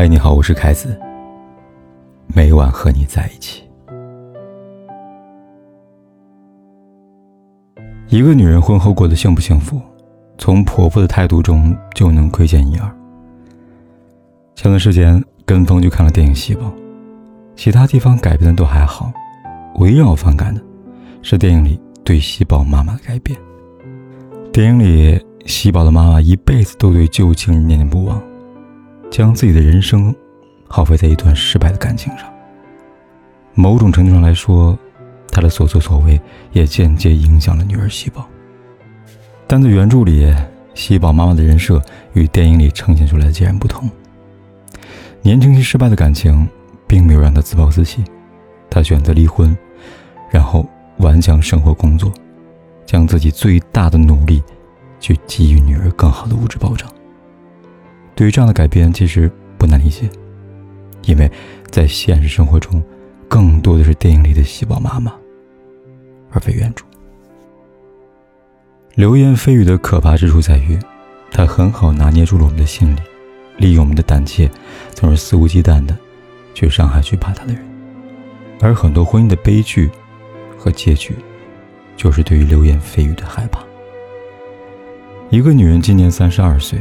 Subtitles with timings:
[0.00, 0.96] 嗨，你好，我是凯子。
[2.28, 3.64] 每晚和你在一起。
[8.06, 9.82] 一个女人婚后过得幸不幸福，
[10.38, 12.88] 从婆婆的态度中就能窥见一二。
[14.54, 16.60] 前段时间跟风去看了电影《细胞》，
[17.56, 19.12] 其他地方改编的都还好，
[19.80, 20.62] 唯一让我反感的
[21.22, 23.36] 是电影里对细胞妈妈的改变。
[24.52, 28.22] 电影里，细胞的妈妈一辈子都对旧情人念念不忘。
[29.10, 30.14] 将自己的人生
[30.66, 32.32] 耗费在一段失败的感情上，
[33.54, 34.78] 某种程度上来说，
[35.30, 36.20] 他的所作所为
[36.52, 38.26] 也间接影响了女儿细胞。
[39.46, 40.32] 但在原著里，
[40.74, 41.82] 细胞妈妈的人设
[42.12, 43.88] 与电影里呈现出来的截然不同。
[45.22, 46.46] 年轻期失败的感情
[46.86, 48.04] 并没有让她自暴自弃，
[48.70, 49.56] 她选择离婚，
[50.30, 50.64] 然后
[50.98, 52.12] 顽强生活工作，
[52.86, 54.42] 将自己最大的努力
[55.00, 56.88] 去给予女儿更好的物质保障。
[58.18, 60.10] 对于这样的改编，其实不难理解，
[61.04, 61.30] 因为
[61.70, 62.82] 在现实生活中，
[63.28, 65.14] 更多的是电影里的细胞妈妈，
[66.32, 66.84] 而非原著。
[68.96, 70.76] 流言蜚语的可怕之处在于，
[71.30, 72.98] 它很好拿捏住了我们的心理，
[73.56, 74.50] 利用我们的胆怯，
[74.94, 75.96] 从而肆无忌惮的
[76.54, 77.64] 去伤害惧怕他的人。
[78.60, 79.88] 而很多婚姻的悲剧
[80.58, 81.14] 和结局，
[81.96, 83.62] 就是对于流言蜚语的害怕。
[85.30, 86.80] 一个女人今年三十二岁。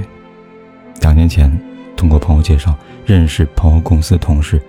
[1.01, 1.51] 两年前，
[1.95, 4.61] 通过朋友介绍认识朋友公司的同事，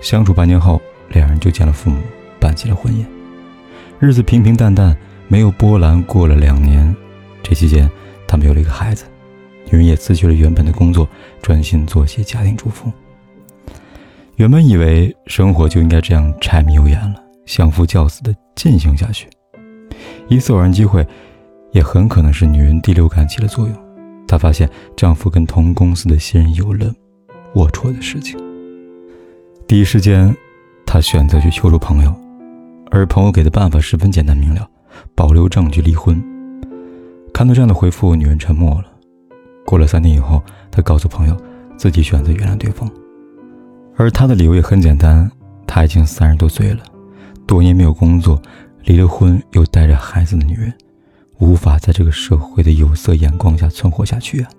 [0.00, 2.00] 相处半年后，两人就见了父母，
[2.40, 3.06] 办起了婚宴。
[3.98, 4.96] 日子平平淡淡，
[5.28, 6.02] 没有波澜。
[6.02, 6.94] 过了两年，
[7.42, 7.88] 这期间
[8.26, 9.04] 他们有了一个孩子，
[9.70, 11.08] 女人也辞去了原本的工作，
[11.40, 12.92] 专心做些家庭主妇。
[14.34, 19.28] 原本以为生活就应该这样柴米油盐了，相夫教子的进行下去。
[20.28, 21.06] 一次偶然机会，
[21.72, 23.85] 也很可能是女人第六感起了作用。
[24.26, 26.92] 她发现丈夫跟同公司的新人有了
[27.54, 28.38] 龌龊的事情，
[29.66, 30.34] 第一时间，
[30.84, 32.14] 她选择去求助朋友，
[32.90, 34.68] 而朋友给的办法十分简单明了：
[35.14, 36.22] 保留证据离婚。
[37.32, 38.84] 看到这样的回复，女人沉默了。
[39.64, 41.36] 过了三天以后，她告诉朋友
[41.76, 42.90] 自己选择原谅对方，
[43.96, 45.30] 而她的理由也很简单：
[45.66, 46.80] 她已经三十多岁了，
[47.46, 48.40] 多年没有工作，
[48.84, 50.72] 离了婚又带着孩子的女人。
[51.38, 54.50] 无法在这个社会的有色眼光下存活下去啊！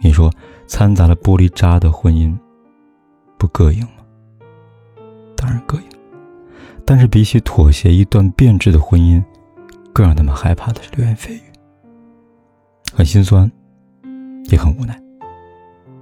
[0.00, 0.32] 你说
[0.66, 2.36] 掺杂了玻璃渣的婚姻
[3.38, 4.04] 不膈应吗？
[5.36, 5.84] 当然膈应，
[6.84, 9.22] 但是比起妥协一段变质的婚姻，
[9.92, 11.40] 更让他们害怕的是流言蜚语。
[12.94, 13.50] 很心酸，
[14.50, 14.98] 也很无奈，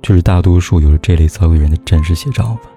[0.00, 2.71] 这是大多数有着这类遭遇人的真实写照吧。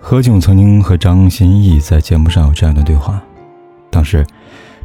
[0.00, 3.22] 何炅曾经和张歆艺在节目上有这样一段对话。
[3.90, 4.26] 当时，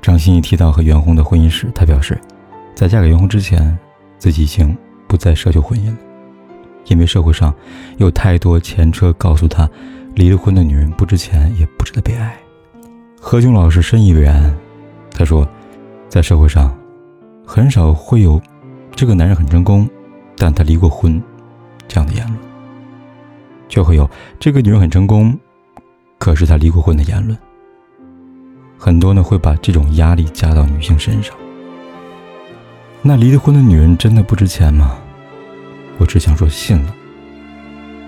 [0.02, 2.20] 张歆艺提到和袁弘的婚姻时，她表示，
[2.74, 3.78] 在嫁给袁弘之前，
[4.18, 4.76] 自己已经
[5.08, 5.98] 不再奢求婚姻了，
[6.86, 7.54] 因为社会上
[7.98, 9.70] 有太多前车告诉她，
[10.16, 12.36] 离了婚的女人不值钱，也不值得被爱。
[13.20, 14.56] 何炅老师深以为然，
[15.14, 15.48] 他说，
[16.10, 16.76] 在社会上，
[17.46, 18.42] 很少会有
[18.96, 19.88] 这个男人很成功，
[20.38, 21.22] 但他离过婚
[21.88, 22.38] 这样的言论，
[23.70, 25.38] 却会有这个女人很成功，
[26.18, 27.38] 可是她离过婚的言论。
[28.84, 31.36] 很多呢会把这种压力加到女性身上。
[33.04, 34.98] 那离了婚的女人真的不值钱吗？
[36.00, 36.96] 我只想说，信了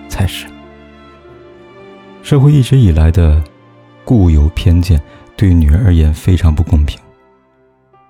[0.10, 0.48] 才是。
[2.24, 3.44] 社会一直以来的
[4.04, 5.00] 固有偏见，
[5.36, 7.00] 对女人而言非常不公平。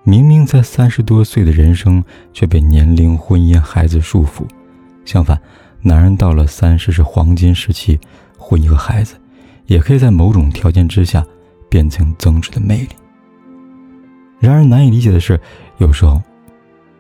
[0.03, 4.44] 明明在三十多岁的人生，却被年龄、婚姻、孩子束缚；
[5.03, 5.38] 相反，
[5.81, 8.00] 男人到了三十是黄金时期，
[8.38, 9.16] 婚姻和孩子
[9.66, 11.25] 也可以在某种条件之下。
[11.73, 12.89] 变成增值的魅力。
[14.39, 15.39] 然而难以理解的是，
[15.79, 16.22] 有时候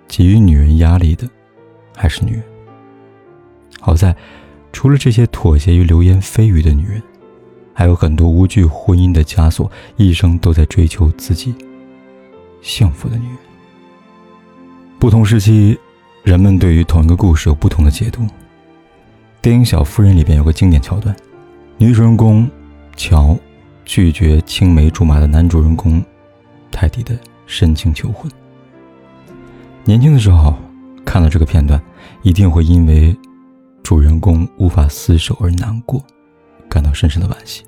[0.07, 1.29] 给予女人压力的
[1.95, 2.43] 还是女人。
[3.79, 4.15] 好在，
[4.71, 6.99] 除了这些妥协于流言蜚语的女人，
[7.71, 11.53] 还有很多无惧婚姻的枷锁，一生都在追求自己
[12.63, 13.37] 幸福的女人。
[14.97, 15.77] 不同时期，
[16.23, 18.25] 人们对于同一个故事有不同的解读。
[19.39, 21.15] 电影《小妇人》里边有个经典桥段，
[21.77, 22.49] 女主人公
[22.95, 23.37] 乔。
[23.85, 26.03] 拒绝青梅竹马的男主人公
[26.71, 28.31] 泰迪的深情求婚。
[29.83, 30.55] 年轻的时候
[31.05, 31.81] 看到这个片段，
[32.21, 33.15] 一定会因为
[33.83, 36.01] 主人公无法厮守而难过，
[36.69, 37.63] 感到深深的惋惜。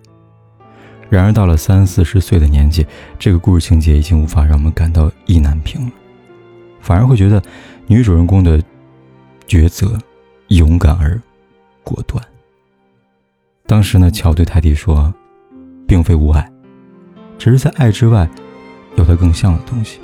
[1.10, 2.86] 然而到了三四十岁的年纪，
[3.20, 5.92] 这个故事情节已经无法让我们感到意难平了，
[6.80, 7.42] 反而会觉得
[7.88, 8.60] 女主人公的
[9.48, 9.98] 抉择
[10.48, 11.22] 勇敢而
[11.84, 12.24] 果断。
[13.68, 15.14] 当时呢，乔对泰迪说。
[15.88, 16.52] 并非无爱，
[17.38, 18.30] 只是在爱之外，
[18.96, 20.00] 有他更像的东西。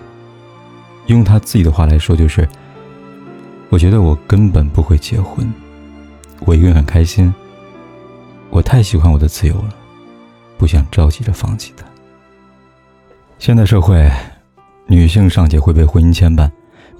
[1.07, 2.47] 用他自己的话来说，就是
[3.69, 5.51] 我觉得我根本不会结婚，
[6.41, 7.33] 我一个人很开心。
[8.49, 9.69] 我太喜欢我的自由了，
[10.57, 11.85] 不想着急着放弃它。
[13.39, 14.11] 现代社会，
[14.87, 16.51] 女性尚且会被婚姻牵绊，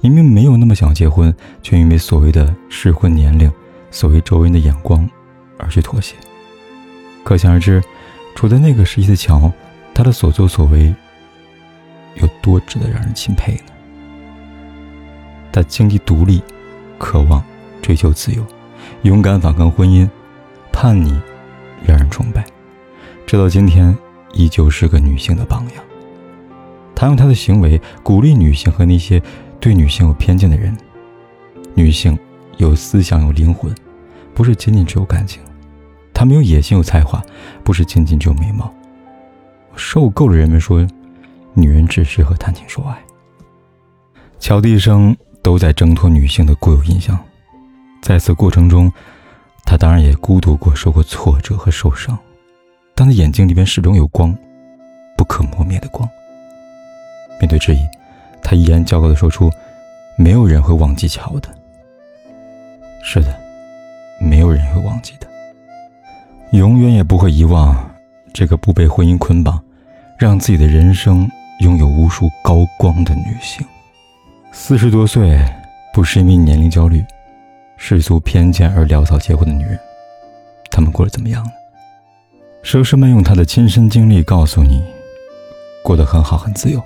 [0.01, 3.51] 明明没有那么想结婚，却因为所谓的适婚年龄、
[3.91, 5.07] 所谓周围人的眼光
[5.57, 6.15] 而去妥协。
[7.23, 7.83] 可想而知，
[8.35, 9.51] 处在那个时期的乔，
[9.93, 10.93] 她的所作所为
[12.15, 13.73] 有多值得让人钦佩呢？
[15.51, 16.41] 她经济独立，
[16.97, 17.43] 渴望
[17.81, 18.45] 追求自由，
[19.03, 20.09] 勇敢反抗婚姻，
[20.71, 21.11] 叛逆
[21.85, 22.45] 让人崇拜，
[23.27, 23.95] 直到今天
[24.33, 25.83] 依旧是个女性的榜样。
[26.95, 29.21] 她用她的行为鼓励女性和那些
[29.59, 30.75] 对女性有偏见的人。
[31.73, 32.17] 女性
[32.57, 33.73] 有思想，有灵魂，
[34.33, 35.41] 不是仅仅只有感情。
[36.21, 37.19] 她们有野心，有才华，
[37.63, 38.71] 不是仅仅只有美貌。
[39.75, 40.87] 受够了人们说，
[41.55, 42.95] 女人只适合谈情说爱。
[44.39, 47.17] 乔的一生都在挣脱女性的固有印象，
[48.03, 48.93] 在此过程中，
[49.65, 52.15] 她当然也孤独过，受过挫折和受伤，
[52.93, 54.31] 但她眼睛里面始终有光，
[55.17, 56.07] 不可磨灭的光。
[57.39, 57.79] 面对质疑，
[58.43, 59.51] 她依然骄傲地说出
[60.19, 61.49] ：“没有人会忘记乔的。”
[63.03, 63.35] 是的，
[64.19, 65.27] 没有人会忘记的，
[66.51, 67.89] 永远也不会遗忘
[68.33, 69.61] 这个不被婚姻捆绑，
[70.17, 71.29] 让自己的人生
[71.61, 73.65] 拥有无数高光的女性。
[74.51, 75.39] 四十多岁，
[75.93, 77.01] 不是因为年龄焦虑、
[77.77, 79.79] 世俗偏见而潦草结婚的女人，
[80.69, 81.51] 她们过得怎么样呢？
[82.63, 84.83] 佘诗曼用她的亲身经历告诉你，
[85.81, 86.83] 过得很好，很自由。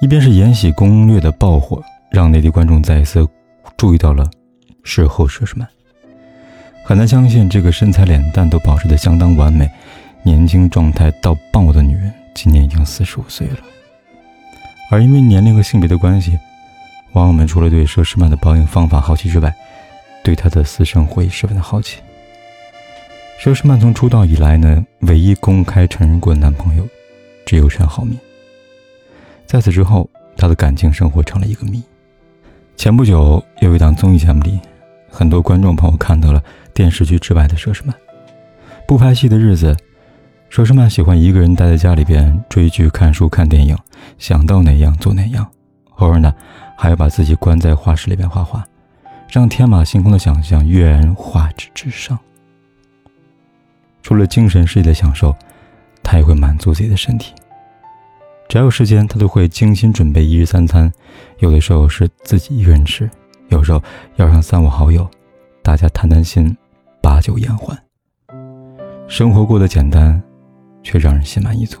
[0.00, 1.80] 一边是《延禧攻略》的爆火，
[2.10, 3.26] 让内地观众再一次
[3.76, 4.28] 注意到了
[4.82, 5.66] 事后佘诗曼。
[6.86, 9.66] 很难相信，这个身材脸蛋都保持得相当完美、
[10.22, 13.56] 年轻状态到爆的女人，今年已经四十五岁了。
[14.90, 16.38] 而因为年龄和性别的关系，
[17.12, 19.50] 网友们除了对佘诗曼的保养方法好奇之外，
[20.22, 22.00] 对她的私生活也十分的好奇。
[23.40, 26.86] 佘诗曼从出道以来呢，唯一公开承认过的男朋友
[27.46, 28.14] 只有陈浩民。
[29.46, 30.06] 在此之后，
[30.36, 31.82] 她的感情生活成了一个谜。
[32.76, 34.60] 前不久，有一档综艺节目里，
[35.08, 36.42] 很多观众朋友看到了
[36.74, 37.94] 电视剧之外的佘诗曼。
[38.86, 39.74] 不拍戏的日子，
[40.50, 43.74] 佘诗曼喜欢一个人待在家里边追剧、看书、看电影，
[44.18, 45.48] 想到哪样做哪样。
[45.96, 46.34] 偶尔呢，
[46.76, 48.64] 还要把自己关在画室里边画画，
[49.30, 52.18] 让天马行空的想象跃然画纸之上。
[54.02, 55.34] 除了精神世界的享受，
[56.02, 57.32] 她也会满足自己的身体。
[58.46, 60.92] 只要有时间，他都会精心准备一日三餐，
[61.38, 63.08] 有的时候是自己一个人吃，
[63.48, 63.82] 有时候
[64.16, 65.08] 邀上三五好友，
[65.62, 66.54] 大家谈谈心，
[67.04, 67.78] 把酒言欢。
[69.06, 70.22] 生活过得简单，
[70.82, 71.78] 却让人心满意足。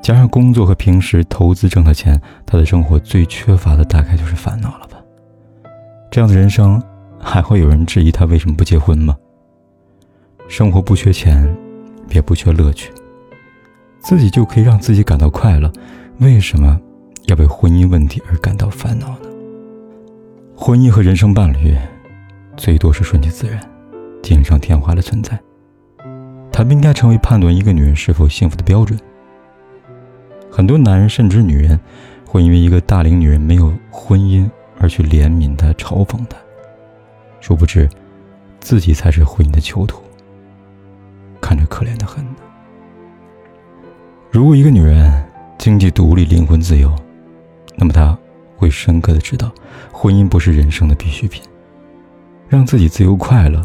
[0.00, 4.96] 加上工作和平时投资挣的钱，他的生活最缺乏的大概就是烦恼了吧？
[6.10, 6.82] 这样的人生，
[7.20, 9.14] 还会有人质疑他为什么不结婚吗？
[10.48, 11.54] 生活不缺钱，
[12.08, 12.90] 也不缺乐趣。
[13.98, 15.70] 自己就可以让自己感到快乐，
[16.20, 16.80] 为什么
[17.26, 19.28] 要为婚姻问题而感到烦恼呢？
[20.56, 21.76] 婚姻和人生伴侣，
[22.58, 23.58] 最多是顺其自然、
[24.20, 25.38] 锦上添花的存在，
[26.50, 28.98] 它不应该成为判断一个女人是否幸福的标准。
[30.50, 31.78] 很多男人甚至女人，
[32.26, 34.50] 会因为一个大龄女人没有婚姻
[34.80, 36.36] 而去怜悯她、嘲讽她，
[37.40, 37.88] 殊不知，
[38.58, 40.02] 自己才是婚姻的囚徒，
[41.40, 42.26] 看着可怜的很。
[44.32, 45.24] 如果一个女人
[45.58, 46.92] 经济独立、灵魂自由，
[47.76, 48.18] 那么她
[48.56, 49.52] 会深刻的知道，
[49.92, 51.40] 婚姻不是人生的必需品。
[52.48, 53.62] 让自己自由快乐，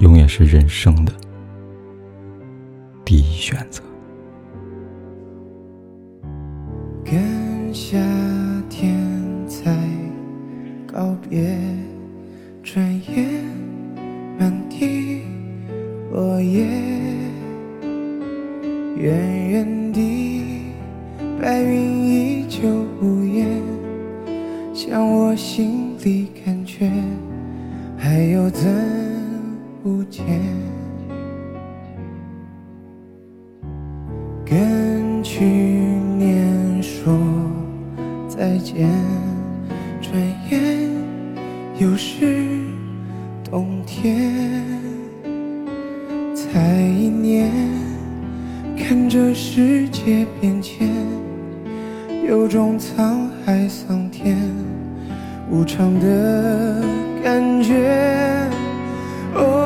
[0.00, 1.12] 永远是人生的
[3.06, 3.82] 第一选择。
[7.02, 7.96] 跟夏
[8.68, 8.94] 天
[9.46, 9.74] 在
[10.86, 11.58] 告别，
[12.62, 13.42] 转眼
[14.38, 15.22] 满地
[16.12, 16.66] 落叶。
[18.98, 20.72] 远远地，
[21.40, 22.68] 白云依旧
[23.00, 23.46] 无言，
[24.74, 26.90] 像我心里感觉，
[28.08, 28.64] 还有怎
[29.82, 30.24] 不见。
[34.44, 37.18] 跟去年说
[38.28, 38.88] 再见，
[40.00, 40.14] 转
[40.48, 40.88] 眼
[41.80, 42.60] 又是
[43.50, 44.64] 冬天，
[46.32, 47.50] 才一年。
[48.78, 50.88] 看着世界变迁，
[52.24, 54.38] 有种沧海桑田
[55.50, 56.84] 无常的
[57.26, 57.74] 感觉。
[59.34, 59.65] Oh